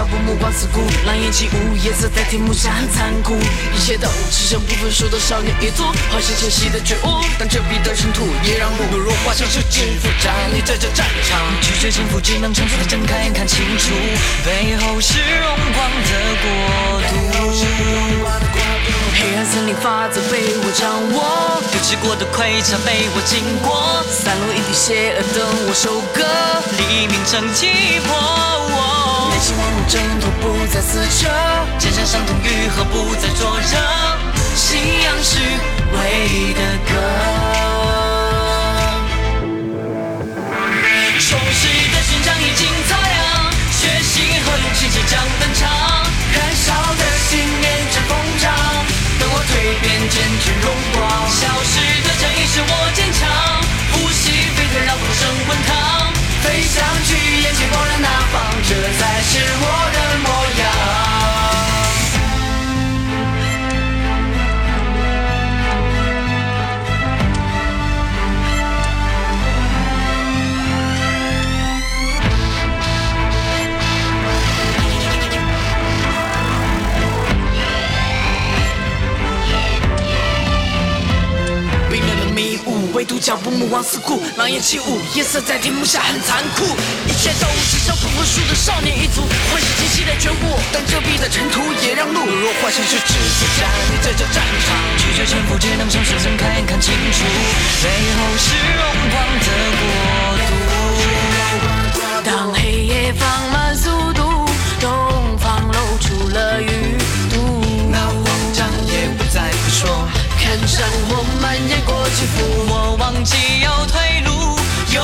[0.00, 3.34] 目光四顾，狼烟起舞，夜色在天幕下很残酷，
[3.74, 8.84] 一切都只剩不分输的少年一族，化身前夕的觉悟，但这笔的尘土也让路。
[8.92, 13.90] 懦弱化成是制服，站立在这战场，拒绝征服，只能沉着的睁开眼看清楚，
[14.44, 16.10] 背后是荣光的
[16.42, 17.12] 国度。
[19.14, 26.24] 黑暗森林法则被我掌握，丢弃过的盔甲被我经过，散落一地邪恶等我收割，
[26.78, 28.16] 黎明正击破
[29.30, 31.28] 内心万物挣脱，不再撕扯，
[31.78, 33.76] 肩上伤痛愈合，不再灼热，
[34.54, 35.38] 信仰是
[35.92, 37.31] 唯一的歌。
[83.36, 86.64] 不，目光四顾，狼烟起舞，夜色在天幕下很残酷，
[87.08, 92.20] 一切都只像不服输的少年一族，唤醒清晰的觉悟，但遮蔽的尘土也让路。
[92.26, 97.24] 若幻想是制服，站立在这战场，拒绝沉浮，只能向睁开眼看清楚，
[97.82, 100.31] 背后是荣光的国
[110.62, 113.34] 看山火蔓延过去，抚摸忘记
[113.64, 114.56] 有退路，
[114.94, 115.02] 用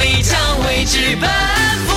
[0.00, 1.26] 力将未知奔
[1.86, 1.94] 赴。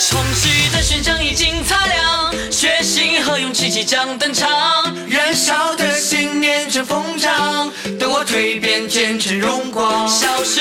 [0.00, 4.48] 充实的勋章已经擦亮，决心和勇气即将登场，
[5.08, 7.70] 燃烧的信念正疯长，
[8.00, 10.08] 等我蜕变，见证荣光。
[10.08, 10.60] 消失